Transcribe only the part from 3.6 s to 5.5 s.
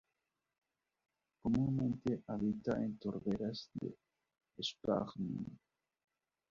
de sphagnum.